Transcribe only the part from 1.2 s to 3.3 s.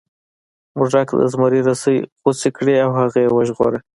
زمري رسۍ غوڅې کړې او هغه یې